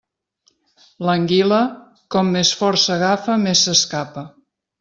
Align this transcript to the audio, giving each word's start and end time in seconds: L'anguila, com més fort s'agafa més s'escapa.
L'anguila, 1.09 1.59
com 2.15 2.33
més 2.39 2.55
fort 2.63 2.85
s'agafa 2.87 3.39
més 3.47 3.63
s'escapa. 3.69 4.29